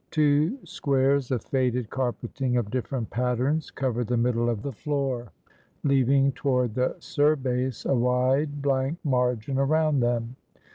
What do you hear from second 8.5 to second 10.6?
blank margin around them.